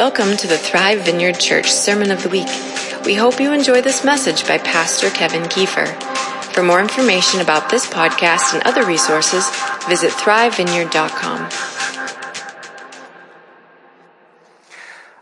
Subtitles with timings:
[0.00, 2.48] Welcome to the Thrive Vineyard Church Sermon of the Week.
[3.04, 5.86] We hope you enjoy this message by Pastor Kevin Kiefer.
[6.54, 9.44] For more information about this podcast and other resources,
[9.86, 11.50] visit thrivevineyard.com.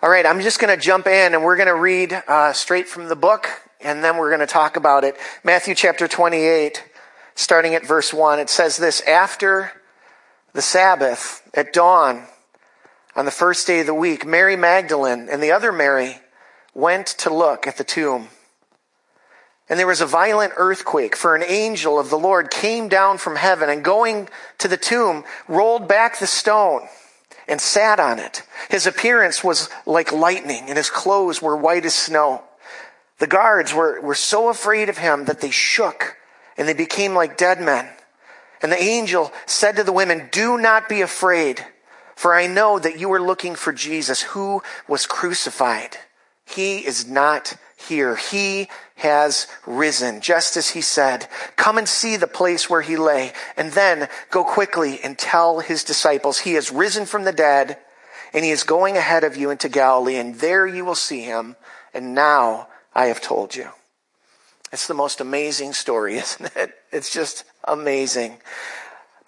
[0.00, 2.86] All right, I'm just going to jump in and we're going to read uh, straight
[2.86, 3.48] from the book
[3.80, 5.16] and then we're going to talk about it.
[5.42, 6.84] Matthew chapter 28,
[7.34, 8.38] starting at verse 1.
[8.38, 9.72] It says this After
[10.52, 12.28] the Sabbath, at dawn,
[13.18, 16.20] on the first day of the week, Mary Magdalene and the other Mary
[16.72, 18.28] went to look at the tomb.
[19.68, 23.34] And there was a violent earthquake, for an angel of the Lord came down from
[23.34, 24.28] heaven and going
[24.58, 26.82] to the tomb, rolled back the stone
[27.48, 28.44] and sat on it.
[28.70, 32.44] His appearance was like lightning, and his clothes were white as snow.
[33.18, 36.16] The guards were, were so afraid of him that they shook
[36.56, 37.88] and they became like dead men.
[38.62, 41.66] And the angel said to the women, Do not be afraid.
[42.18, 45.98] For I know that you are looking for Jesus who was crucified.
[46.44, 48.16] He is not here.
[48.16, 51.28] He has risen, just as he said.
[51.54, 55.84] Come and see the place where he lay, and then go quickly and tell his
[55.84, 57.78] disciples, he has risen from the dead,
[58.34, 61.54] and he is going ahead of you into Galilee, and there you will see him.
[61.94, 63.68] And now I have told you.
[64.72, 66.74] It's the most amazing story, isn't it?
[66.90, 68.38] It's just amazing.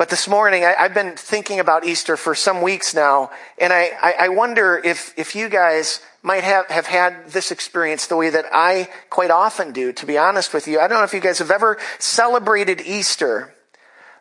[0.00, 3.90] But this morning, I, have been thinking about Easter for some weeks now, and I,
[4.00, 8.30] I, I wonder if, if you guys might have, have had this experience the way
[8.30, 10.80] that I quite often do, to be honest with you.
[10.80, 13.54] I don't know if you guys have ever celebrated Easter,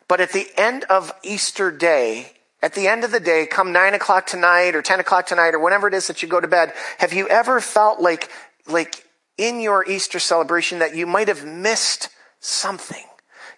[0.06, 3.94] but at the end of Easter day, at the end of the day, come nine
[3.94, 6.74] o'clock tonight or 10 o'clock tonight or whenever it is that you go to bed,
[6.98, 8.28] have you ever felt like,
[8.66, 9.06] like
[9.38, 13.06] in your Easter celebration that you might have missed something?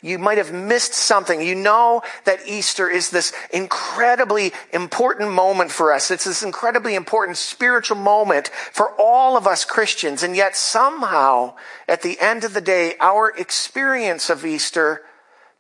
[0.03, 1.41] You might have missed something.
[1.41, 6.11] You know that Easter is this incredibly important moment for us.
[6.11, 10.25] It's this incredibly important spiritual moment for all of us Christians.
[10.25, 11.55] And yet somehow,
[11.89, 15.02] at the end of the day, our experience of Easter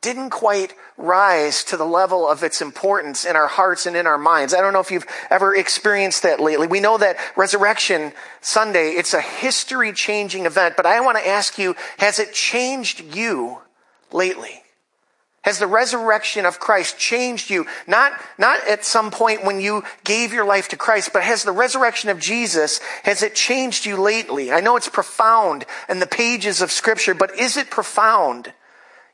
[0.00, 4.18] didn't quite rise to the level of its importance in our hearts and in our
[4.18, 4.52] minds.
[4.52, 6.66] I don't know if you've ever experienced that lately.
[6.66, 11.56] We know that Resurrection Sunday, it's a history changing event, but I want to ask
[11.56, 13.58] you, has it changed you
[14.12, 14.62] lately?
[15.42, 17.66] Has the resurrection of Christ changed you?
[17.88, 21.50] Not, not at some point when you gave your life to Christ, but has the
[21.50, 24.52] resurrection of Jesus, has it changed you lately?
[24.52, 28.52] I know it's profound in the pages of scripture, but is it profound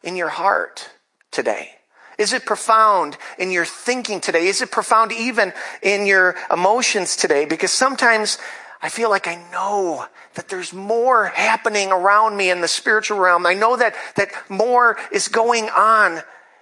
[0.03, 0.91] in your heart
[1.31, 1.71] today?
[2.19, 4.49] Is it profound in your thinking today?
[4.49, 7.47] Is it profound even in your emotions today?
[7.47, 8.39] Because sometimes
[8.81, 13.47] I feel like I know that there's more happening around me in the spiritual realm.
[13.47, 16.21] I know that, that more is going on.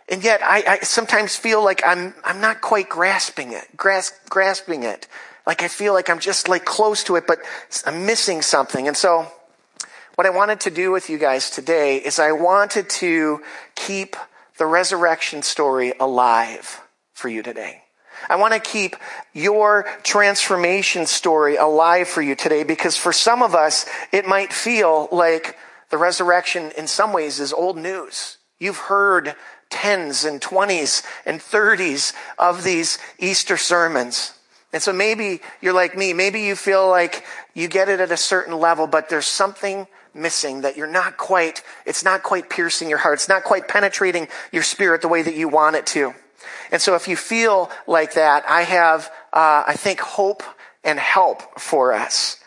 [0.09, 4.85] And yet I, I sometimes feel like I'm, I'm not quite grasping it, grasp, grasping
[4.85, 5.09] it.
[5.47, 7.39] Like I feel like I'm just like close to it, but
[7.85, 8.89] I'm missing something.
[8.89, 9.31] And so
[10.15, 13.43] what I wanted to do with you guys today is I wanted to
[13.75, 14.17] keep
[14.57, 16.81] the resurrection story alive
[17.13, 17.83] for you today.
[18.29, 18.97] I want to keep
[19.33, 25.09] your transformation story alive for you today because for some of us, it might feel
[25.13, 25.57] like
[25.91, 28.39] the resurrection in some ways is old news.
[28.59, 29.35] You've heard
[29.71, 34.33] tens and twenties and thirties of these Easter sermons.
[34.73, 36.13] And so maybe you're like me.
[36.13, 40.63] Maybe you feel like you get it at a certain level, but there's something missing
[40.63, 43.15] that you're not quite, it's not quite piercing your heart.
[43.15, 46.15] It's not quite penetrating your spirit the way that you want it to.
[46.71, 50.43] And so if you feel like that, I have, uh, I think, hope
[50.85, 52.39] and help for us.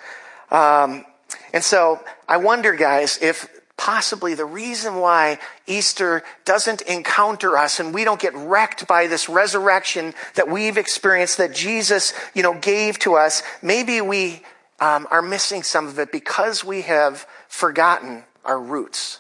[0.52, 1.06] Um,
[1.54, 7.94] and so I wonder, guys, if possibly the reason why Easter doesn't encounter us and
[7.94, 13.00] we don't get wrecked by this resurrection that we've experienced that Jesus, you know, gave
[13.00, 14.42] to us, maybe we
[14.82, 19.20] um, are missing some of it because we have forgotten our roots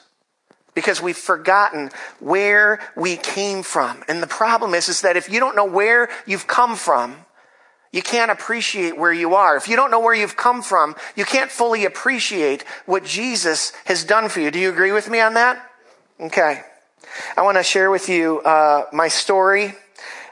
[0.79, 1.91] because we've forgotten
[2.21, 4.01] where we came from.
[4.07, 7.17] And the problem is, is that if you don't know where you've come from,
[7.91, 9.57] you can't appreciate where you are.
[9.57, 14.05] If you don't know where you've come from, you can't fully appreciate what Jesus has
[14.05, 14.51] done for you.
[14.51, 15.61] Do you agree with me on that?
[16.17, 16.61] Okay.
[17.35, 19.73] I want to share with you uh, my story.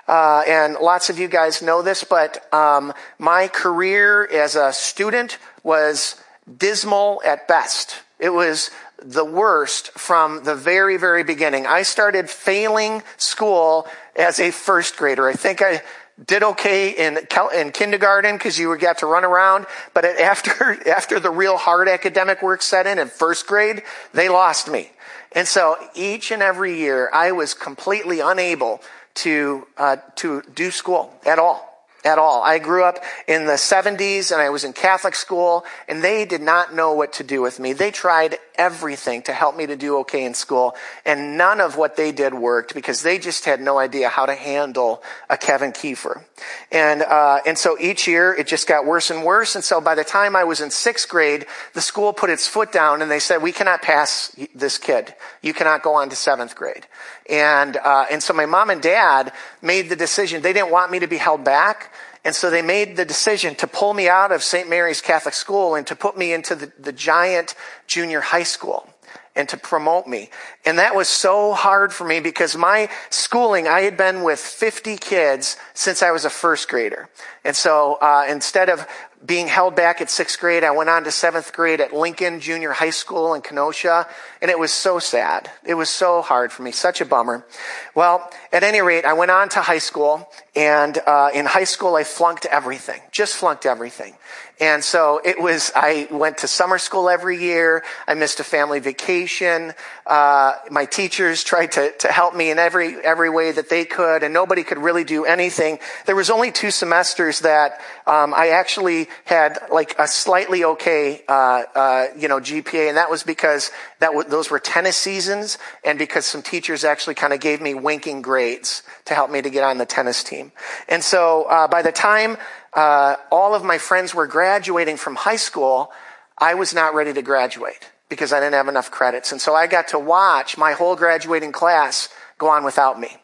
[0.07, 5.37] Uh, and lots of you guys know this, but um, my career as a student
[5.63, 6.15] was
[6.57, 7.97] dismal at best.
[8.17, 8.71] It was
[9.03, 11.67] the worst from the very, very beginning.
[11.67, 15.27] I started failing school as a first grader.
[15.27, 15.81] I think I
[16.25, 17.19] did okay in,
[17.55, 19.67] in kindergarten because you got to run around.
[19.93, 23.83] But after, after the real hard academic work set in in first grade,
[24.13, 24.91] they lost me.
[25.33, 28.81] And so each and every year I was completely unable
[29.15, 31.76] to, uh, to do school at all
[32.07, 32.41] at all.
[32.41, 36.41] I grew up in the 70s and I was in Catholic school and they did
[36.41, 37.73] not know what to do with me.
[37.73, 40.73] They tried everything to help me to do okay in school
[41.05, 44.33] and none of what they did worked because they just had no idea how to
[44.33, 46.23] handle a Kevin Kiefer.
[46.71, 49.55] And, uh, and so each year it just got worse and worse.
[49.55, 52.71] And so by the time I was in sixth grade, the school put its foot
[52.71, 55.13] down and they said, we cannot pass this kid.
[55.41, 56.87] You cannot go on to seventh grade.
[57.29, 60.41] And, uh, and so my mom and dad made the decision.
[60.41, 61.93] They didn't want me to be held back.
[62.23, 64.69] And so they made the decision to pull me out of St.
[64.69, 67.55] Mary's Catholic School and to put me into the, the giant
[67.87, 68.89] junior high school
[69.37, 70.29] and to promote me.
[70.65, 74.97] And that was so hard for me because my schooling, I had been with 50
[74.97, 77.07] kids since I was a first grader.
[77.45, 78.85] And so uh, instead of
[79.27, 82.71] being held back at sixth grade, I went on to seventh grade at Lincoln Junior
[82.71, 84.07] High School in Kenosha,
[84.41, 85.51] and it was so sad.
[85.65, 87.45] It was so hard for me, such a bummer.
[87.93, 91.95] Well, at any rate, I went on to high school, and uh, in high school,
[91.95, 94.15] I flunked everything, just flunked everything.
[94.59, 97.83] And so it was, I went to summer school every year.
[98.07, 99.73] I missed a family vacation.
[100.05, 104.23] Uh, my teachers tried to, to help me in every, every way that they could,
[104.23, 105.77] and nobody could really do anything.
[106.07, 111.63] There was only two semesters that um, I actually had like a slightly okay, uh,
[111.75, 113.69] uh, you know, GPA, and that was because
[113.99, 117.75] that w- those were tennis seasons, and because some teachers actually kind of gave me
[117.75, 120.51] winking grades to help me to get on the tennis team.
[120.89, 122.37] And so uh, by the time
[122.77, 125.91] uh, all of my friends were graduating from high school,
[126.37, 129.31] I was not ready to graduate because I didn't have enough credits.
[129.31, 132.07] And so I got to watch my whole graduating class
[132.37, 133.17] go on without me.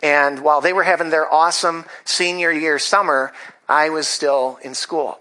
[0.00, 3.32] And while they were having their awesome senior year summer,
[3.68, 5.18] I was still in school.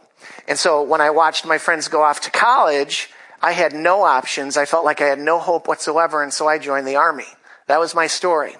[0.48, 3.10] And so when I watched my friends go off to college,
[3.42, 4.56] I had no options.
[4.56, 6.22] I felt like I had no hope whatsoever.
[6.22, 7.28] And so I joined the army.
[7.69, 8.56] That was my story.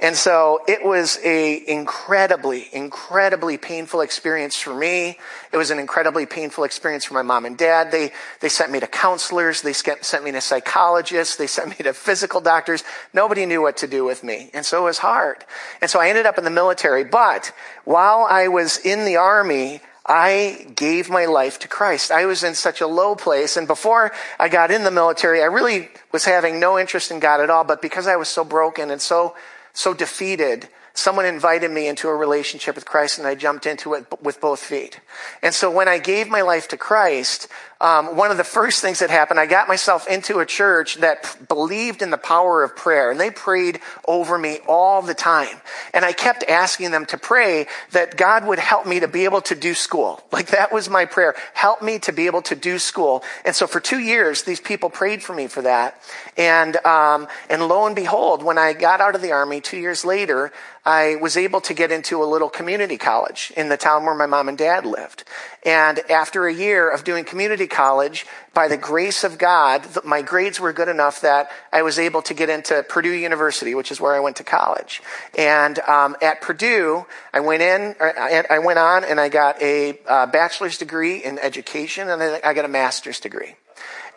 [0.00, 5.16] And so it was a incredibly, incredibly painful experience for me.
[5.52, 7.92] It was an incredibly painful experience for my mom and dad.
[7.92, 8.10] They,
[8.40, 9.62] they sent me to counselors.
[9.62, 11.36] They sent me to psychologists.
[11.36, 12.82] They sent me to physical doctors.
[13.14, 14.50] Nobody knew what to do with me.
[14.52, 15.44] And so it was hard.
[15.80, 17.04] And so I ended up in the military.
[17.04, 17.52] But
[17.84, 22.10] while I was in the army, I gave my life to Christ.
[22.10, 23.56] I was in such a low place.
[23.56, 27.40] And before I got in the military, I really was having no interest in God
[27.40, 27.64] at all.
[27.64, 29.36] But because I was so broken and so,
[29.74, 34.06] so defeated, someone invited me into a relationship with Christ and I jumped into it
[34.22, 35.00] with both feet.
[35.42, 37.46] And so when I gave my life to Christ,
[37.80, 41.48] um, one of the first things that happened, I got myself into a church that
[41.48, 45.56] believed in the power of prayer, and they prayed over me all the time.
[45.94, 49.42] And I kept asking them to pray that God would help me to be able
[49.42, 50.22] to do school.
[50.38, 51.34] Like that was my prayer.
[51.52, 53.24] Help me to be able to do school.
[53.44, 56.00] And so for two years, these people prayed for me for that.
[56.36, 60.04] And um, and lo and behold, when I got out of the army two years
[60.04, 60.52] later,
[60.88, 64.26] I was able to get into a little community college in the town where my
[64.26, 65.24] mom and dad lived.
[65.64, 70.60] And after a year of doing community college, by the grace of God, my grades
[70.60, 74.14] were good enough that I was able to get into Purdue University, which is where
[74.14, 75.02] I went to college.
[75.36, 80.26] And um, at Purdue, I went in, I went on, and I got a uh,
[80.26, 83.56] bachelor's degree in education, and I got a master's degree.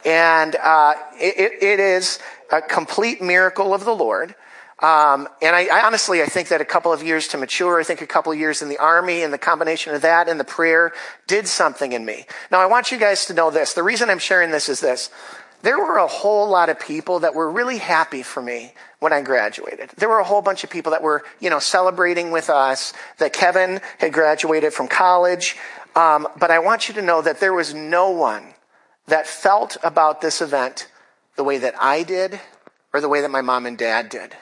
[0.05, 2.19] And uh, it, it is
[2.51, 4.35] a complete miracle of the Lord.
[4.81, 7.83] Um, and I, I, honestly, I think that a couple of years to mature, I
[7.83, 10.43] think a couple of years in the army and the combination of that and the
[10.43, 10.91] prayer
[11.27, 12.25] did something in me.
[12.49, 13.73] Now, I want you guys to know this.
[13.73, 15.11] The reason I'm sharing this is this.
[15.61, 19.21] There were a whole lot of people that were really happy for me when I
[19.21, 19.91] graduated.
[19.97, 23.33] There were a whole bunch of people that were, you know, celebrating with us that
[23.33, 25.57] Kevin had graduated from college.
[25.95, 28.55] Um, but I want you to know that there was no one
[29.05, 30.87] that felt about this event
[31.35, 32.39] the way that I did
[32.93, 34.35] or the way that my mom and dad did.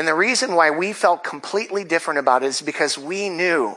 [0.00, 3.74] And the reason why we felt completely different about it is because we knew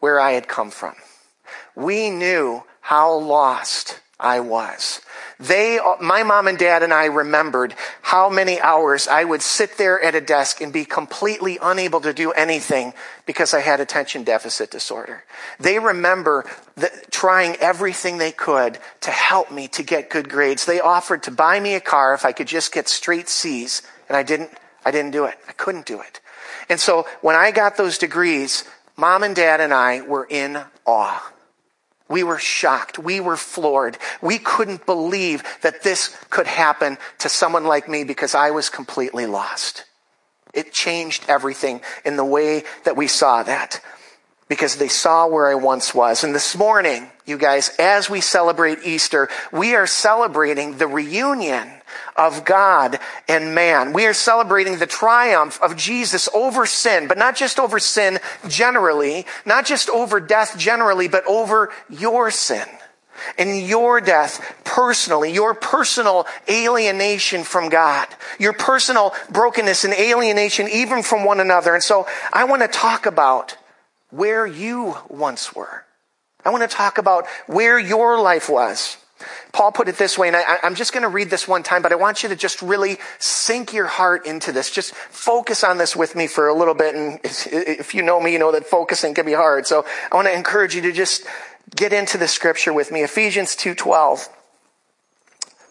[0.00, 0.96] where I had come from.
[1.76, 5.00] We knew how lost I was.
[5.38, 10.02] They, my mom and dad and I remembered how many hours I would sit there
[10.02, 12.92] at a desk and be completely unable to do anything
[13.24, 15.22] because I had attention deficit disorder.
[15.60, 16.46] They remember
[17.12, 20.64] trying everything they could to help me to get good grades.
[20.64, 24.16] They offered to buy me a car if I could just get straight C's and
[24.16, 24.50] I didn't
[24.84, 25.38] I didn't do it.
[25.48, 26.20] I couldn't do it.
[26.68, 28.64] And so when I got those degrees,
[28.96, 31.32] mom and dad and I were in awe.
[32.08, 32.98] We were shocked.
[32.98, 33.96] We were floored.
[34.20, 39.26] We couldn't believe that this could happen to someone like me because I was completely
[39.26, 39.84] lost.
[40.52, 43.80] It changed everything in the way that we saw that.
[44.50, 46.24] Because they saw where I once was.
[46.24, 51.70] And this morning, you guys, as we celebrate Easter, we are celebrating the reunion
[52.16, 53.92] of God and man.
[53.92, 59.24] We are celebrating the triumph of Jesus over sin, but not just over sin generally,
[59.46, 62.66] not just over death generally, but over your sin
[63.38, 68.08] and your death personally, your personal alienation from God,
[68.40, 71.72] your personal brokenness and alienation even from one another.
[71.72, 73.56] And so I want to talk about
[74.10, 75.84] where you once were.
[76.44, 78.96] I want to talk about where your life was.
[79.52, 81.82] Paul put it this way, and I, am just going to read this one time,
[81.82, 84.70] but I want you to just really sink your heart into this.
[84.70, 86.94] Just focus on this with me for a little bit.
[86.94, 89.66] And if you know me, you know that focusing can be hard.
[89.66, 91.26] So I want to encourage you to just
[91.74, 93.02] get into the scripture with me.
[93.02, 94.28] Ephesians 2.12.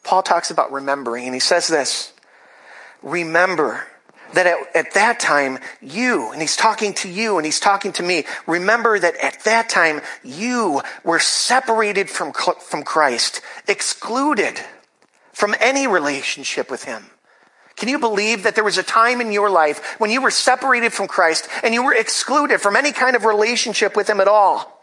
[0.03, 2.13] Paul talks about remembering, and he says this,
[3.01, 3.87] remember
[4.33, 8.03] that at, at, that time you, and he's talking to you and he's talking to
[8.03, 14.59] me, remember that at that time you were separated from, from Christ, excluded
[15.33, 17.05] from any relationship with him.
[17.75, 20.91] Can you believe that there was a time in your life when you were separated
[20.91, 24.78] from Christ and you were excluded from any kind of relationship with him at all?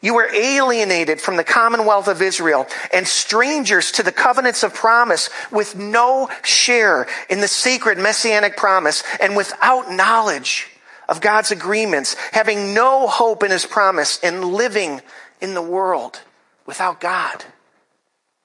[0.00, 5.28] You were alienated from the commonwealth of Israel and strangers to the covenants of promise
[5.50, 10.68] with no share in the sacred messianic promise and without knowledge
[11.08, 15.00] of God's agreements, having no hope in his promise and living
[15.40, 16.20] in the world
[16.66, 17.44] without God.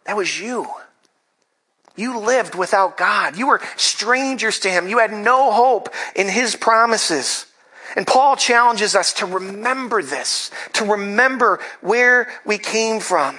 [0.06, 0.68] That was you.
[1.96, 3.38] You lived without God.
[3.38, 4.88] You were strangers to him.
[4.88, 7.46] You had no hope in his promises.
[7.96, 13.38] And Paul challenges us to remember this, to remember where we came from.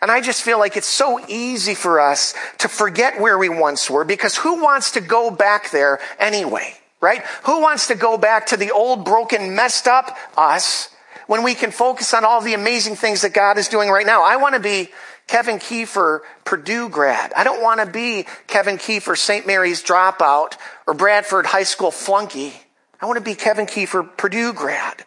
[0.00, 3.90] And I just feel like it's so easy for us to forget where we once
[3.90, 7.22] were because who wants to go back there anyway, right?
[7.44, 10.90] Who wants to go back to the old, broken, messed up us
[11.26, 14.22] when we can focus on all the amazing things that God is doing right now?
[14.22, 14.90] I want to be
[15.26, 17.32] Kevin Kiefer, Purdue grad.
[17.34, 19.46] I don't want to be Kevin Kiefer, St.
[19.46, 20.54] Mary's dropout
[20.86, 22.54] or Bradford High School flunky.
[23.00, 25.04] I want to be Kevin Kiefer, Purdue grad.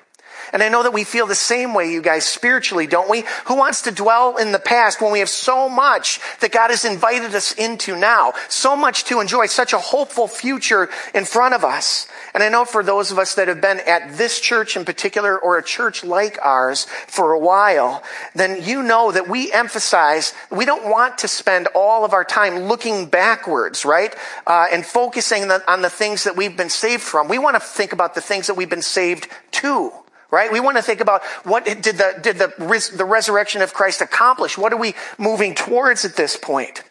[0.54, 3.24] And I know that we feel the same way, you guys, spiritually, don't we?
[3.46, 6.84] Who wants to dwell in the past when we have so much that God has
[6.84, 8.34] invited us into now?
[8.50, 12.08] So much to enjoy, such a hopeful future in front of us.
[12.34, 15.38] And I know for those of us that have been at this church in particular
[15.38, 18.04] or a church like ours for a while,
[18.36, 22.64] then you know that we emphasize, we don't want to spend all of our time
[22.64, 24.16] looking backwards, right?
[24.46, 27.28] Uh, and focusing on the things that we've been saved from.
[27.28, 29.92] We want to think about the things that we've been saved to
[30.32, 30.52] right?
[30.52, 34.58] We want to think about what did the, did the, the resurrection of Christ accomplish?
[34.58, 36.84] What are we moving towards at this point?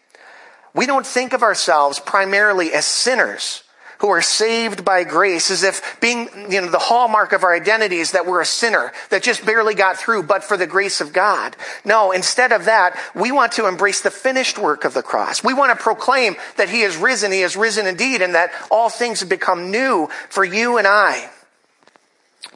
[0.74, 3.64] We don't think of ourselves primarily as sinners
[4.00, 7.96] who are saved by grace as if being, you know, the hallmark of our identity
[7.96, 11.12] is that we're a sinner that just barely got through, but for the grace of
[11.12, 11.54] God.
[11.84, 15.44] No, instead of that, we want to embrace the finished work of the cross.
[15.44, 18.88] We want to proclaim that He has risen, He has risen indeed, and that all
[18.88, 21.28] things have become new for you and I.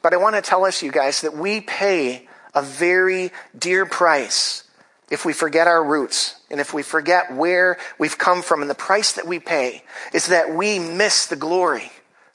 [0.05, 4.65] But I want to tell us, you guys, that we pay a very dear price
[5.11, 8.61] if we forget our roots and if we forget where we've come from.
[8.61, 9.83] And the price that we pay
[10.13, 11.91] is that we miss the glory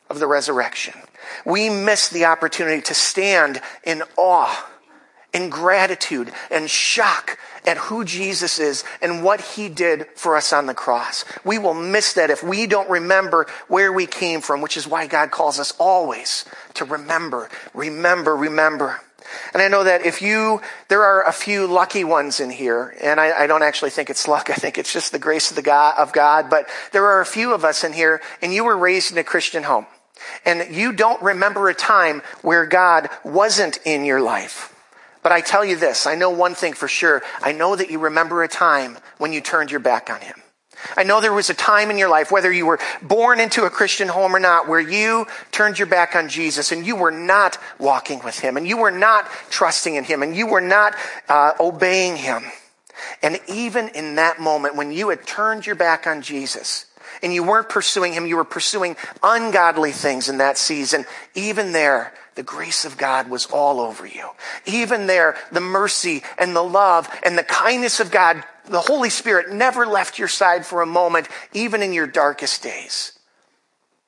[0.09, 0.95] of the resurrection.
[1.45, 4.67] We miss the opportunity to stand in awe,
[5.33, 10.65] in gratitude, and shock at who Jesus is and what he did for us on
[10.65, 11.25] the cross.
[11.43, 15.07] We will miss that if we don't remember where we came from, which is why
[15.07, 16.45] God calls us always
[16.75, 19.01] to remember, remember, remember.
[19.53, 23.19] And I know that if you, there are a few lucky ones in here, and
[23.19, 24.49] I, I, don't actually think it's luck.
[24.49, 26.49] I think it's just the grace of the God, of God.
[26.49, 29.23] But there are a few of us in here, and you were raised in a
[29.23, 29.85] Christian home,
[30.45, 34.68] and you don't remember a time where God wasn't in your life.
[35.21, 37.21] But I tell you this, I know one thing for sure.
[37.41, 40.35] I know that you remember a time when you turned your back on Him.
[40.95, 43.69] I know there was a time in your life, whether you were born into a
[43.69, 47.57] Christian home or not, where you turned your back on Jesus and you were not
[47.77, 50.95] walking with Him and you were not trusting in Him and you were not
[51.27, 52.43] uh, obeying Him.
[53.21, 56.85] And even in that moment, when you had turned your back on Jesus
[57.21, 62.13] and you weren't pursuing Him, you were pursuing ungodly things in that season, even there,
[62.39, 64.29] the grace of God was all over you.
[64.65, 69.51] Even there, the mercy and the love and the kindness of God the Holy Spirit
[69.51, 73.11] never left your side for a moment, even in your darkest days.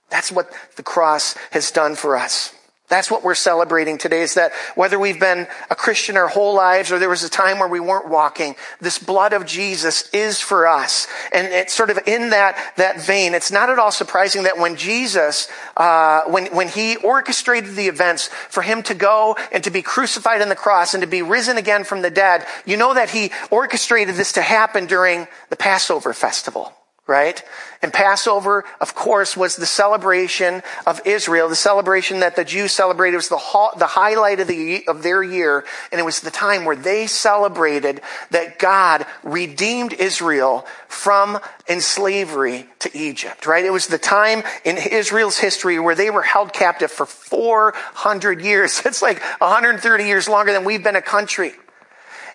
[0.09, 2.53] That's what the cross has done for us.
[2.91, 6.91] That's what we're celebrating today is that whether we've been a Christian our whole lives
[6.91, 10.67] or there was a time where we weren't walking, this blood of Jesus is for
[10.67, 11.07] us.
[11.33, 13.33] And it's sort of in that, that vein.
[13.33, 18.27] It's not at all surprising that when Jesus, uh, when, when he orchestrated the events
[18.27, 21.57] for him to go and to be crucified on the cross and to be risen
[21.57, 26.11] again from the dead, you know that he orchestrated this to happen during the Passover
[26.11, 26.73] festival
[27.07, 27.43] right?
[27.81, 33.15] And Passover, of course, was the celebration of Israel, the celebration that the Jews celebrated.
[33.15, 36.63] It was the, the highlight of, the, of their year, and it was the time
[36.63, 43.65] where they celebrated that God redeemed Israel from in to Egypt, right?
[43.65, 48.81] It was the time in Israel's history where they were held captive for 400 years.
[48.91, 51.53] It's like 130 years longer than we've been a country.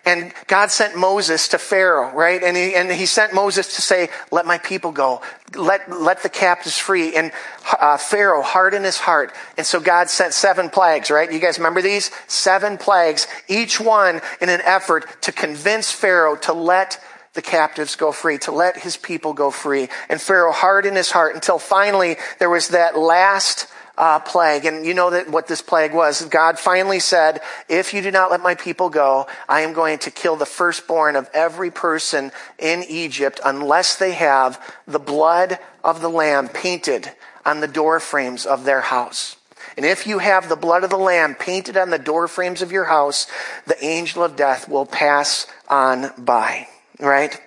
[0.07, 2.41] And God sent Moses to Pharaoh, right?
[2.41, 5.21] And he, and he sent Moses to say, let my people go.
[5.53, 7.13] Let, let the captives free.
[7.13, 7.33] And
[7.77, 9.33] uh, Pharaoh hardened his heart.
[9.57, 11.29] And so God sent seven plagues, right?
[11.29, 12.09] You guys remember these?
[12.27, 17.01] Seven plagues, each one in an effort to convince Pharaoh to let
[17.33, 19.89] the captives go free, to let his people go free.
[20.07, 24.65] And Pharaoh hardened his heart until finally there was that last uh, plague.
[24.65, 26.23] And you know that what this plague was.
[26.25, 30.11] God finally said, if you do not let my people go, I am going to
[30.11, 36.09] kill the firstborn of every person in Egypt unless they have the blood of the
[36.09, 37.11] lamb painted
[37.45, 39.37] on the door frames of their house.
[39.75, 42.71] And if you have the blood of the lamb painted on the door frames of
[42.71, 43.27] your house,
[43.65, 46.67] the angel of death will pass on by.
[46.99, 47.39] Right?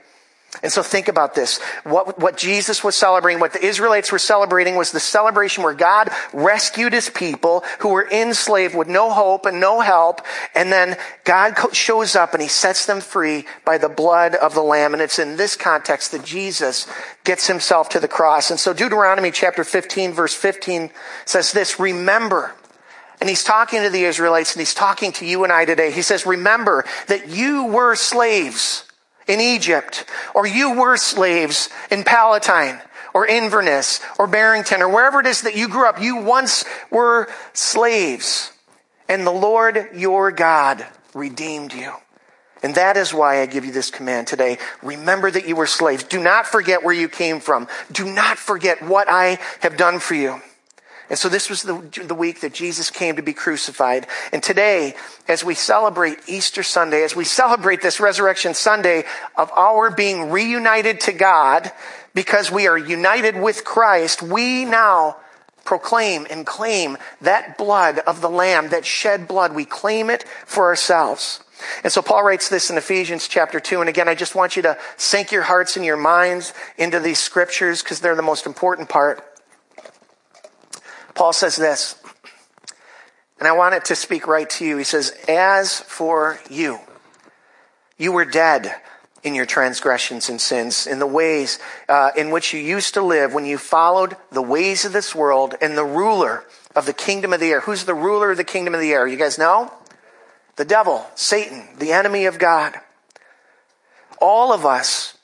[0.63, 1.59] And so think about this.
[1.85, 6.11] What, what Jesus was celebrating, what the Israelites were celebrating was the celebration where God
[6.35, 10.21] rescued his people who were enslaved with no hope and no help.
[10.55, 14.63] And then God shows up and he sets them free by the blood of the
[14.63, 14.93] Lamb.
[14.93, 16.87] And it's in this context that Jesus
[17.25, 18.51] gets himself to the cross.
[18.51, 20.91] And so Deuteronomy chapter 15 verse 15
[21.25, 22.55] says this, remember,
[23.19, 25.91] and he's talking to the Israelites and he's talking to you and I today.
[25.91, 28.90] He says, remember that you were slaves
[29.31, 32.81] in Egypt, or you were slaves in Palatine,
[33.15, 36.01] or Inverness, or Barrington, or wherever it is that you grew up.
[36.01, 38.53] You once were slaves,
[39.09, 41.93] and the Lord your God redeemed you.
[42.63, 44.59] And that is why I give you this command today.
[44.83, 46.05] Remember that you were slaves.
[46.05, 47.69] Do not forget where you came from.
[47.91, 50.43] Do not forget what I have done for you.
[51.11, 54.07] And so this was the, the week that Jesus came to be crucified.
[54.33, 54.95] And today,
[55.27, 59.05] as we celebrate Easter Sunday, as we celebrate this Resurrection Sunday
[59.37, 61.73] of our being reunited to God,
[62.15, 65.17] because we are united with Christ, we now
[65.65, 69.53] proclaim and claim that blood of the Lamb, that shed blood.
[69.53, 71.41] We claim it for ourselves.
[71.83, 73.81] And so Paul writes this in Ephesians chapter 2.
[73.81, 77.19] And again, I just want you to sink your hearts and your minds into these
[77.19, 79.25] scriptures because they're the most important part.
[81.21, 81.97] Paul says this,
[83.39, 84.79] and I want it to speak right to you.
[84.79, 86.79] He says, As for you,
[87.99, 88.75] you were dead
[89.23, 91.59] in your transgressions and sins, in the ways
[91.91, 95.55] uh, in which you used to live when you followed the ways of this world
[95.61, 96.43] and the ruler
[96.75, 97.61] of the kingdom of the air.
[97.61, 99.07] Who's the ruler of the kingdom of the air?
[99.07, 99.71] You guys know?
[100.57, 102.77] The devil, Satan, the enemy of God.
[104.23, 105.19] All of us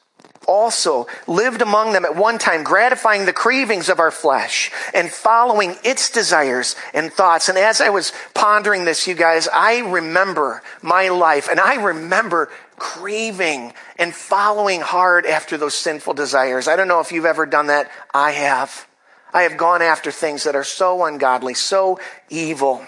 [0.46, 5.76] also lived among them at one time, gratifying the cravings of our flesh and following
[5.84, 7.48] its desires and thoughts.
[7.48, 12.48] And as I was pondering this, you guys, I remember my life and I remember
[12.78, 16.68] craving and following hard after those sinful desires.
[16.68, 17.90] I don't know if you've ever done that.
[18.12, 18.86] I have.
[19.32, 22.86] I have gone after things that are so ungodly, so evil.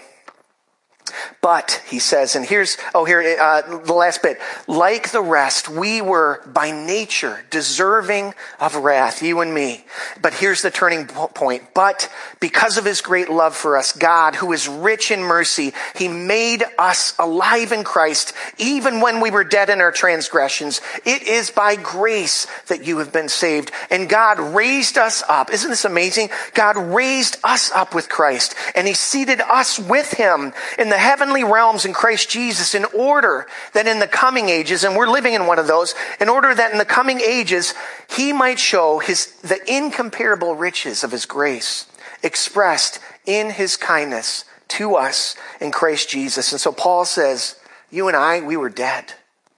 [1.41, 4.39] But, he says, and here's, oh, here, uh, the last bit.
[4.67, 9.85] Like the rest, we were by nature deserving of wrath, you and me.
[10.21, 11.75] But here's the turning point.
[11.75, 16.09] But because of his great love for us, God, who is rich in mercy, he
[16.09, 20.81] made us alive in Christ, even when we were dead in our transgressions.
[21.05, 23.71] It is by grace that you have been saved.
[23.91, 25.53] And God raised us up.
[25.53, 26.31] Isn't this amazing?
[26.55, 31.45] God raised us up with Christ, and he seated us with him in the heavenly
[31.45, 35.47] realms in Christ Jesus in order that in the coming ages, and we're living in
[35.47, 37.75] one of those, in order that in the coming ages,
[38.11, 41.87] he might show his, the incomparable riches of his grace
[42.23, 46.53] expressed in his kindness to us in Christ Jesus.
[46.53, 47.59] And so Paul says,
[47.91, 49.15] you and I, we were dead.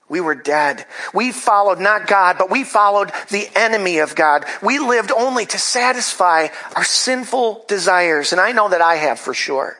[0.07, 0.85] We were dead.
[1.13, 4.45] We followed not God, but we followed the enemy of God.
[4.61, 8.33] We lived only to satisfy our sinful desires.
[8.33, 9.77] And I know that I have for sure.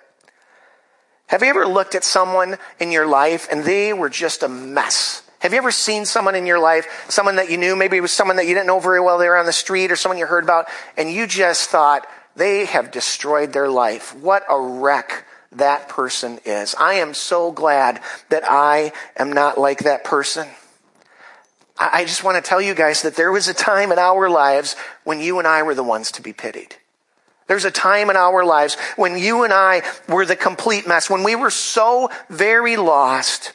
[1.32, 5.24] Have you ever looked at someone in your life and they were just a mess?
[5.40, 8.12] Have you ever seen someone in your life, someone that you knew, maybe it was
[8.12, 10.26] someone that you didn't know very well, they were on the street or someone you
[10.26, 10.66] heard about,
[10.98, 14.14] and you just thought, they have destroyed their life.
[14.14, 16.76] What a wreck that person is.
[16.76, 20.50] I am so glad that I am not like that person.
[21.78, 24.76] I just want to tell you guys that there was a time in our lives
[25.06, 26.76] when you and I were the ones to be pitied.
[27.52, 31.22] There's a time in our lives when you and I were the complete mess, when
[31.22, 33.52] we were so very lost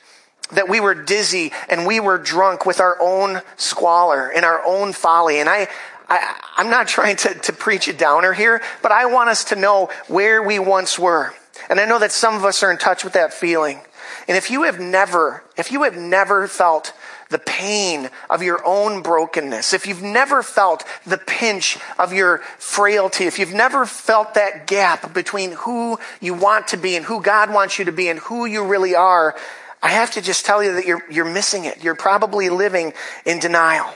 [0.52, 4.92] that we were dizzy and we were drunk with our own squalor and our own
[4.92, 5.40] folly.
[5.40, 5.68] And I,
[6.11, 9.56] I, am not trying to, to preach a downer here, but I want us to
[9.56, 11.32] know where we once were.
[11.70, 13.80] And I know that some of us are in touch with that feeling.
[14.28, 16.92] And if you have never, if you have never felt
[17.28, 23.24] the pain of your own brokenness, if you've never felt the pinch of your frailty,
[23.24, 27.52] if you've never felt that gap between who you want to be and who God
[27.52, 29.34] wants you to be and who you really are,
[29.82, 31.82] I have to just tell you that you're, you're missing it.
[31.82, 32.92] You're probably living
[33.24, 33.92] in denial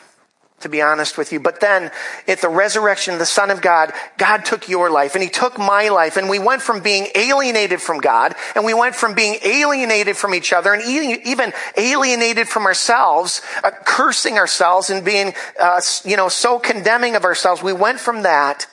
[0.61, 1.41] to be honest with you.
[1.41, 1.91] But then
[2.29, 5.59] at the resurrection of the Son of God, God took your life and He took
[5.59, 9.39] my life and we went from being alienated from God and we went from being
[9.43, 15.81] alienated from each other and even alienated from ourselves, uh, cursing ourselves and being, uh,
[16.05, 17.63] you know, so condemning of ourselves.
[17.63, 18.67] We went from that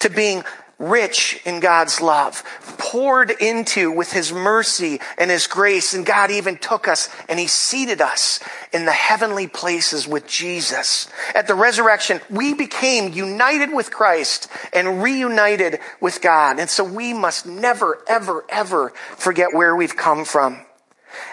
[0.00, 0.44] to being
[0.78, 2.42] rich in God's love,
[2.78, 5.94] poured into with His mercy and His grace.
[5.94, 8.40] And God even took us and He seated us
[8.72, 11.08] in the heavenly places with Jesus.
[11.34, 16.58] At the resurrection, we became united with Christ and reunited with God.
[16.58, 20.60] And so we must never, ever, ever forget where we've come from.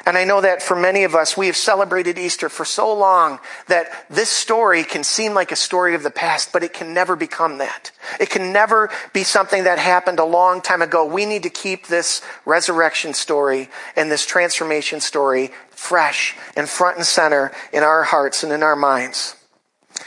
[0.05, 3.39] And I know that for many of us, we have celebrated Easter for so long
[3.67, 7.15] that this story can seem like a story of the past, but it can never
[7.15, 7.91] become that.
[8.19, 11.05] It can never be something that happened a long time ago.
[11.05, 17.05] We need to keep this resurrection story and this transformation story fresh and front and
[17.05, 19.35] center in our hearts and in our minds.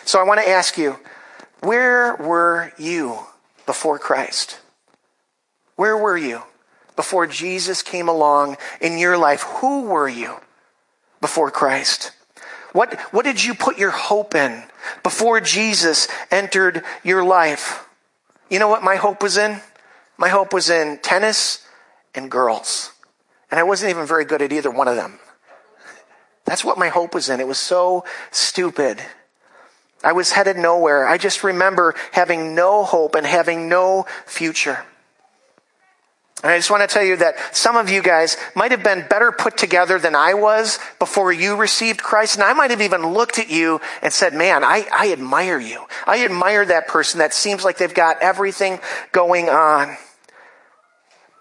[0.05, 0.99] So I want to ask you,
[1.61, 3.19] where were you
[3.67, 4.61] before Christ?
[5.77, 6.43] Where were you?
[6.97, 9.43] Before Jesus came along in your life?
[9.61, 10.37] Who were you
[11.21, 12.13] before Christ?
[12.73, 14.65] What, what did you put your hope in
[15.03, 17.87] before Jesus entered your life?
[18.51, 19.61] You know what my hope was in?
[20.17, 21.67] My hope was in tennis
[22.15, 22.93] and girls.
[23.51, 25.19] And I wasn't even very good at either one of them.
[26.45, 27.41] That's what my hope was in.
[27.41, 29.01] It was so stupid.
[30.03, 31.07] I was headed nowhere.
[31.07, 34.85] I just remember having no hope and having no future.
[36.45, 39.07] And I just want to tell you that some of you guys might have been
[39.09, 42.35] better put together than I was before you received Christ.
[42.35, 45.87] And I might have even looked at you and said, man, I, I admire you.
[46.07, 48.79] I admire that person that seems like they've got everything
[49.11, 49.97] going on.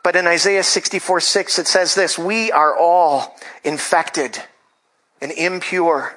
[0.06, 3.36] But in Isaiah 64 6, it says this, we are all
[3.66, 4.42] infected
[5.20, 6.16] and impure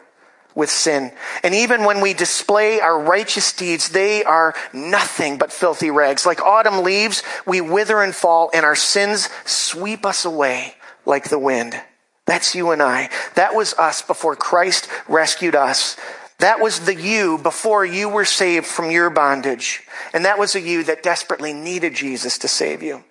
[0.56, 1.12] with sin.
[1.44, 6.26] And even when we display our righteous deeds, they are nothing but filthy rags.
[6.26, 11.38] Like autumn leaves, we wither and fall, and our sins sweep us away like the
[11.38, 11.80] wind.
[12.24, 13.10] That's you and I.
[13.36, 15.96] That was us before Christ rescued us.
[16.38, 19.82] That was the you before you were saved from your bondage.
[20.12, 23.04] And that was a you that desperately needed Jesus to save you.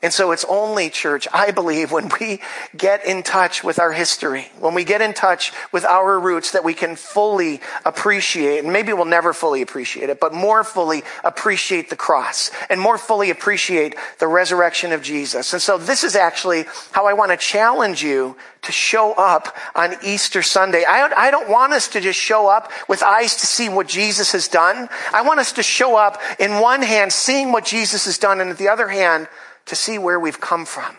[0.00, 2.40] And so it's only, church, I believe, when we
[2.76, 6.62] get in touch with our history, when we get in touch with our roots, that
[6.62, 11.90] we can fully appreciate, and maybe we'll never fully appreciate it, but more fully appreciate
[11.90, 15.52] the cross and more fully appreciate the resurrection of Jesus.
[15.52, 19.96] And so this is actually how I want to challenge you to show up on
[20.04, 20.84] Easter Sunday.
[20.84, 24.32] I, I don't want us to just show up with eyes to see what Jesus
[24.32, 24.88] has done.
[25.12, 28.50] I want us to show up in one hand seeing what Jesus has done, and
[28.50, 29.28] at the other hand,
[29.68, 30.96] to see where we've come from,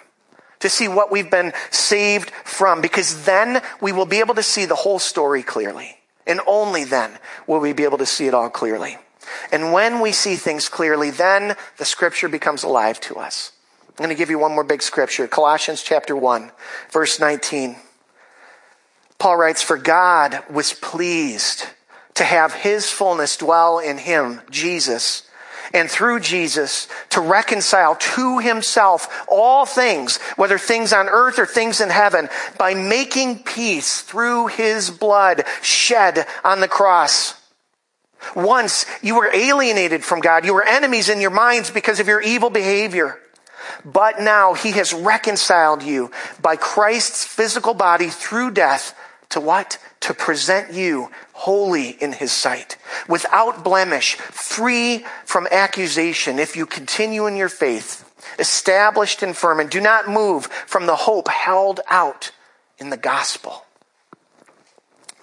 [0.60, 4.66] to see what we've been saved from, because then we will be able to see
[4.66, 5.98] the whole story clearly.
[6.26, 8.98] And only then will we be able to see it all clearly.
[9.52, 13.52] And when we see things clearly, then the scripture becomes alive to us.
[13.88, 15.28] I'm going to give you one more big scripture.
[15.28, 16.52] Colossians chapter 1,
[16.92, 17.76] verse 19.
[19.18, 21.66] Paul writes, For God was pleased
[22.14, 25.29] to have his fullness dwell in him, Jesus,
[25.74, 31.82] and through Jesus to reconcile to himself all things, whether things on earth or things
[31.82, 37.36] in heaven, by making peace through his blood shed on the cross.
[38.36, 40.46] Once you were alienated from God.
[40.46, 43.18] You were enemies in your minds because of your evil behavior.
[43.86, 48.94] But now he has reconciled you by Christ's physical body through death
[49.30, 49.78] to what?
[50.02, 57.28] To present you holy in his sight, without blemish, free from accusation, if you continue
[57.28, 62.32] in your faith, established and firm, and do not move from the hope held out
[62.78, 63.66] in the gospel.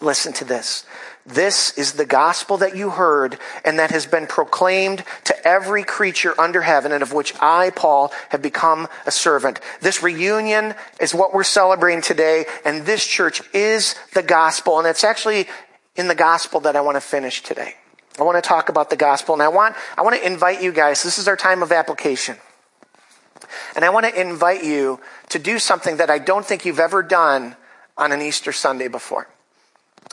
[0.01, 0.85] Listen to this.
[1.27, 6.41] This is the gospel that you heard and that has been proclaimed to every creature
[6.41, 9.61] under heaven and of which I, Paul, have become a servant.
[9.81, 15.03] This reunion is what we're celebrating today and this church is the gospel and it's
[15.03, 15.49] actually
[15.97, 17.75] in the gospel that I want to finish today.
[18.21, 20.71] I want to talk about the gospel and I want, I want to invite you
[20.71, 22.37] guys, this is our time of application.
[23.75, 27.03] And I want to invite you to do something that I don't think you've ever
[27.03, 27.57] done
[27.97, 29.27] on an Easter Sunday before.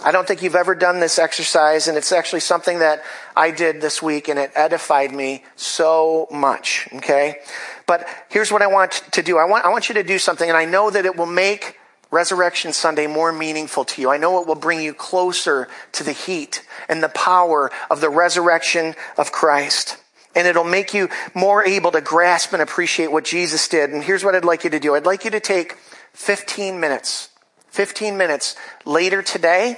[0.01, 3.03] I don't think you've ever done this exercise, and it's actually something that
[3.35, 6.89] I did this week, and it edified me so much.
[6.95, 7.37] Okay?
[7.85, 9.37] But here's what I want to do.
[9.37, 11.79] I want, I want you to do something, and I know that it will make
[12.13, 14.11] Resurrection Sunday more meaningful to you.
[14.11, 18.09] I know it will bring you closer to the heat and the power of the
[18.09, 19.97] resurrection of Christ.
[20.35, 23.89] And it'll make you more able to grasp and appreciate what Jesus did.
[23.89, 24.95] And here's what I'd like you to do.
[24.95, 25.73] I'd like you to take
[26.13, 27.29] 15 minutes
[27.73, 28.55] 15 minutes
[28.85, 29.77] later today.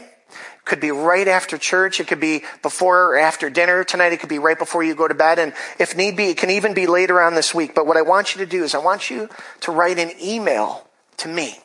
[0.65, 1.99] Could be right after church.
[1.99, 4.11] It could be before or after dinner tonight.
[4.11, 5.39] It could be right before you go to bed.
[5.39, 7.73] And if need be, it can even be later on this week.
[7.73, 9.29] But what I want you to do is I want you
[9.61, 11.59] to write an email to me.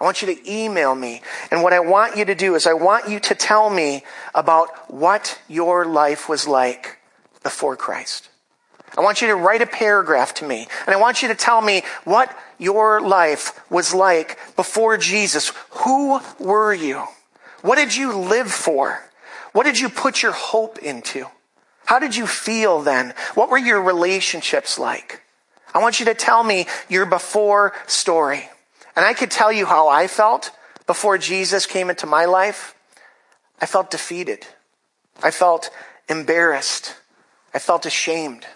[0.00, 1.20] I want you to email me.
[1.50, 4.04] And what I want you to do is I want you to tell me
[4.34, 6.98] about what your life was like
[7.42, 8.30] before Christ.
[8.96, 10.66] I want you to write a paragraph to me.
[10.86, 15.52] And I want you to tell me what your life was like before Jesus.
[15.70, 17.04] Who were you?
[17.62, 19.00] What did you live for?
[19.52, 21.26] What did you put your hope into?
[21.86, 23.14] How did you feel then?
[23.34, 25.22] What were your relationships like?
[25.74, 28.48] I want you to tell me your before story.
[28.94, 30.50] And I could tell you how I felt
[30.86, 32.74] before Jesus came into my life.
[33.60, 34.46] I felt defeated.
[35.22, 35.70] I felt
[36.08, 36.94] embarrassed.
[37.54, 38.46] I felt ashamed.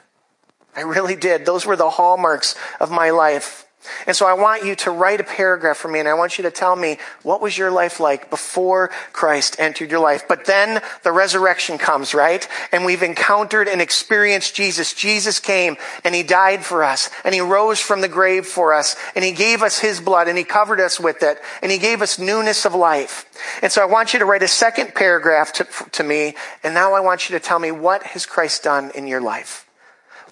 [0.74, 1.44] I really did.
[1.44, 3.66] Those were the hallmarks of my life.
[4.06, 6.42] And so I want you to write a paragraph for me and I want you
[6.42, 10.28] to tell me what was your life like before Christ entered your life.
[10.28, 12.46] But then the resurrection comes, right?
[12.70, 14.94] And we've encountered and experienced Jesus.
[14.94, 18.94] Jesus came and he died for us and he rose from the grave for us
[19.16, 22.02] and he gave us his blood and he covered us with it and he gave
[22.02, 23.26] us newness of life.
[23.62, 26.92] And so I want you to write a second paragraph to, to me and now
[26.92, 29.66] I want you to tell me what has Christ done in your life?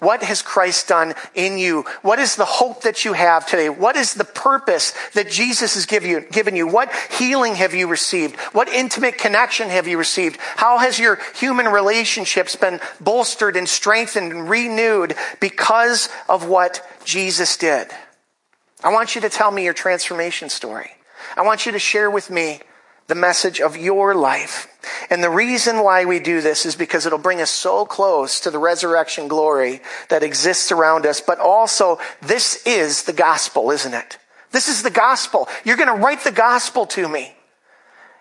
[0.01, 1.85] What has Christ done in you?
[2.01, 3.69] What is the hope that you have today?
[3.69, 6.65] What is the purpose that Jesus has given you, given you?
[6.65, 8.35] What healing have you received?
[8.51, 10.39] What intimate connection have you received?
[10.55, 17.55] How has your human relationships been bolstered and strengthened and renewed because of what Jesus
[17.55, 17.87] did?
[18.83, 20.93] I want you to tell me your transformation story.
[21.37, 22.61] I want you to share with me
[23.11, 24.69] the message of your life.
[25.09, 28.49] And the reason why we do this is because it'll bring us so close to
[28.49, 31.19] the resurrection glory that exists around us.
[31.19, 34.17] But also, this is the gospel, isn't it?
[34.51, 35.49] This is the gospel.
[35.65, 37.35] You're going to write the gospel to me.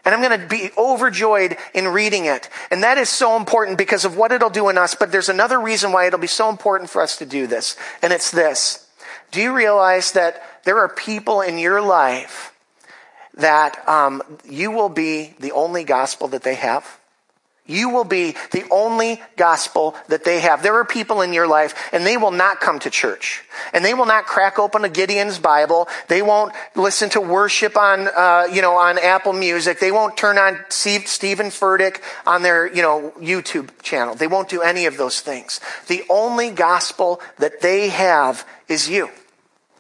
[0.05, 2.50] And I'm going to be overjoyed in reading it.
[2.72, 4.96] And that is so important because of what it'll do in us.
[4.96, 7.76] But there's another reason why it'll be so important for us to do this.
[8.03, 8.88] And it's this.
[9.31, 12.50] Do you realize that there are people in your life
[13.35, 17.01] that um, you will be the only gospel that they have.
[17.71, 20.62] You will be the only gospel that they have.
[20.62, 23.95] There are people in your life and they will not come to church and they
[23.95, 25.87] will not crack open a Gideon's Bible.
[26.09, 29.79] They won't listen to worship on, uh, you know, on Apple Music.
[29.79, 34.16] They won't turn on Steven Furtick on their, you know, YouTube channel.
[34.16, 35.61] They won't do any of those things.
[35.87, 39.11] The only gospel that they have is you.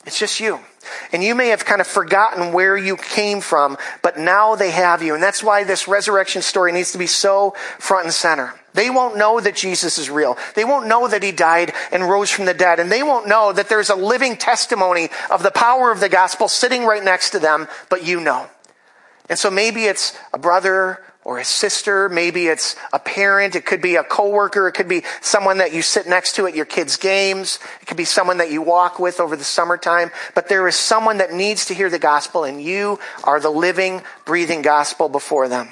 [0.06, 0.60] It's just you.
[1.12, 5.02] And you may have kind of forgotten where you came from, but now they have
[5.02, 5.14] you.
[5.14, 8.54] And that's why this resurrection story needs to be so front and center.
[8.72, 10.38] They won't know that Jesus is real.
[10.54, 12.78] They won't know that he died and rose from the dead.
[12.78, 16.48] And they won't know that there's a living testimony of the power of the gospel
[16.48, 18.48] sitting right next to them, but you know.
[19.28, 22.08] And so maybe it's a brother or a sister.
[22.08, 23.54] Maybe it's a parent.
[23.54, 24.66] It could be a coworker.
[24.66, 27.60] It could be someone that you sit next to at your kids' games.
[27.80, 30.10] It could be someone that you walk with over the summertime.
[30.34, 34.02] But there is someone that needs to hear the gospel and you are the living,
[34.24, 35.68] breathing gospel before them.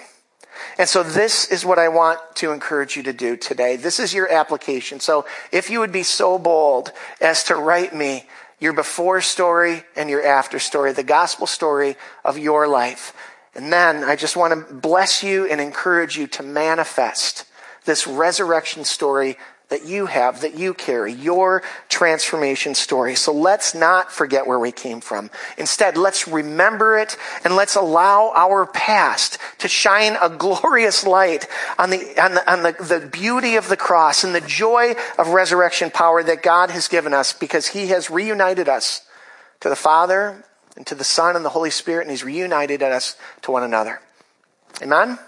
[0.79, 3.75] And so this is what I want to encourage you to do today.
[3.75, 5.01] This is your application.
[5.01, 8.27] So if you would be so bold as to write me
[8.61, 13.13] your before story and your after story, the gospel story of your life.
[13.59, 17.45] And then I just want to bless you and encourage you to manifest
[17.87, 19.37] this resurrection story
[19.69, 23.17] that you have, that you carry, your transformation story.
[23.17, 25.29] So let's not forget where we came from.
[25.57, 31.49] Instead, let's remember it and let's allow our past to shine a glorious light
[31.81, 35.31] on the, on the, on the, the beauty of the cross and the joy of
[35.31, 39.03] resurrection power that God has given us because he has reunited us
[39.59, 40.45] to the Father
[40.79, 44.01] and to the Son and the Holy Spirit, and He's reunited us to one another.
[44.81, 45.19] Amen?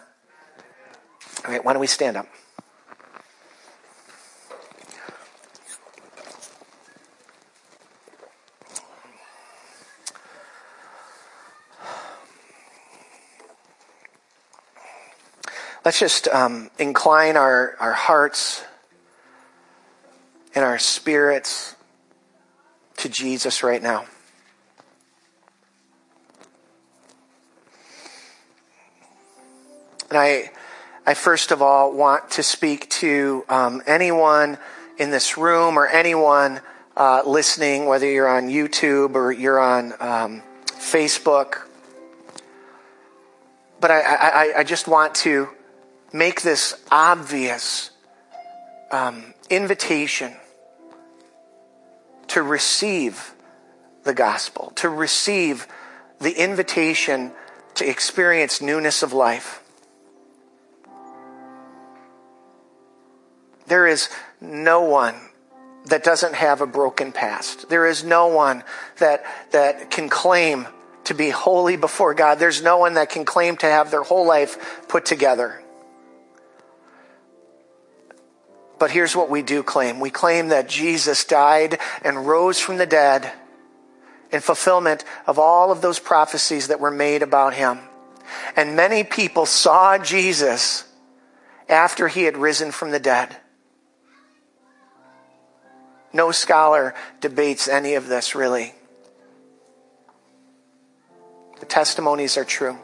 [1.45, 2.29] All right, why don't we stand up?
[15.85, 18.63] Let's just um, incline our, our hearts
[20.55, 21.75] and our spirits
[22.99, 24.05] to Jesus right now.
[30.11, 30.51] And I,
[31.07, 34.59] I first of all want to speak to um, anyone
[34.99, 36.61] in this room or anyone
[36.97, 41.63] uh, listening, whether you're on YouTube or you're on um, Facebook.
[43.81, 45.49] But I, I, I just want to
[46.13, 47.91] make this obvious
[48.91, 50.35] um, invitation
[52.29, 53.33] to receive
[54.03, 55.67] the gospel, to receive
[56.21, 57.33] the invitation
[57.75, 59.60] to experience newness of life.
[63.71, 64.09] There is
[64.41, 65.15] no one
[65.85, 67.69] that doesn't have a broken past.
[67.69, 68.65] There is no one
[68.99, 70.67] that, that can claim
[71.05, 72.41] to be holy before God.
[72.41, 75.63] There's no one that can claim to have their whole life put together.
[78.81, 80.01] But here's what we do claim.
[80.01, 83.31] We claim that Jesus died and rose from the dead
[84.33, 87.79] in fulfillment of all of those prophecies that were made about him.
[88.57, 90.89] And many people saw Jesus
[91.69, 93.37] after he had risen from the dead.
[96.13, 98.75] No scholar debates any of this really.
[101.61, 102.79] The testimonies are true.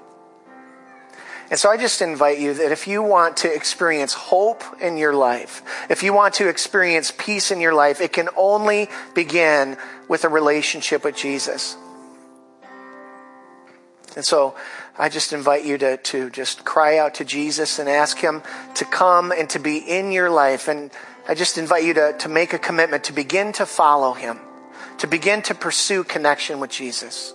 [1.49, 5.15] And so I just invite you that if you want to experience hope in your
[5.15, 9.77] life, if you want to experience peace in your life, it can only begin
[10.09, 11.77] with a relationship with Jesus.
[14.17, 14.57] And so
[14.99, 18.43] I just invite you to, to just cry out to Jesus and ask Him
[18.75, 20.67] to come and to be in your life.
[20.67, 20.91] And
[21.29, 24.39] I just invite you to, to make a commitment to begin to follow Him,
[24.99, 27.35] to begin to pursue connection with Jesus.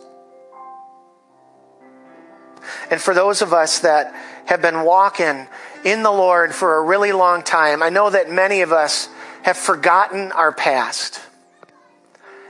[2.89, 4.13] And for those of us that
[4.45, 5.47] have been walking
[5.83, 9.09] in the Lord for a really long time, I know that many of us
[9.43, 11.21] have forgotten our past.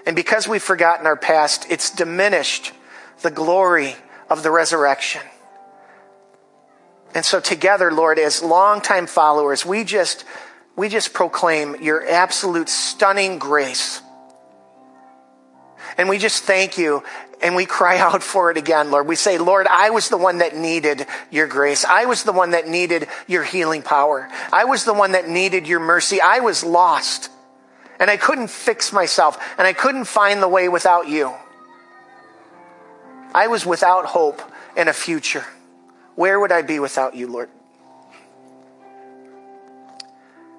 [0.06, 2.74] And because we've forgotten our past, it's diminished
[3.22, 3.96] the glory
[4.30, 5.22] of the resurrection.
[7.14, 10.24] And so together, Lord, as longtime followers, we just,
[10.76, 14.02] we just proclaim your absolute stunning grace.
[15.98, 17.04] And we just thank you
[17.42, 19.08] and we cry out for it again, Lord.
[19.08, 21.84] We say, Lord, I was the one that needed your grace.
[21.86, 24.30] I was the one that needed your healing power.
[24.52, 26.22] I was the one that needed your mercy.
[26.22, 27.30] I was lost
[28.00, 31.34] and I couldn't fix myself and I couldn't find the way without you.
[33.34, 34.42] I was without hope
[34.76, 35.46] and a future.
[36.16, 37.50] Where would I be without you, Lord?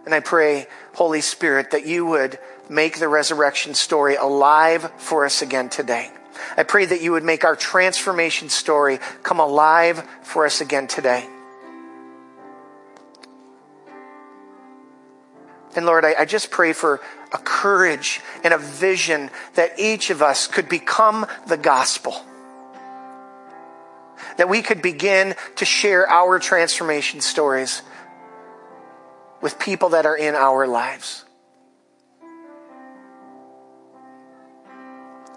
[0.05, 2.39] And I pray, Holy Spirit, that you would
[2.69, 6.11] make the resurrection story alive for us again today.
[6.57, 11.29] I pray that you would make our transformation story come alive for us again today.
[15.75, 17.01] And Lord, I, I, just pray for
[17.33, 22.15] a courage and a vision that each of us could become the gospel.
[24.37, 27.81] That we could begin to share our transformation stories
[29.43, 31.25] with people that are in our lives.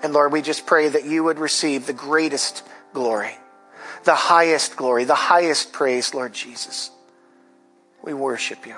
[0.03, 2.63] And Lord, we just pray that you would receive the greatest
[2.93, 3.35] glory,
[4.03, 6.91] the highest glory, the highest praise, Lord Jesus.
[8.03, 8.75] We worship you.